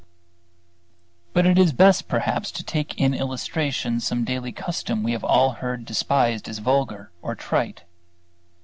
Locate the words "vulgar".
6.57-7.11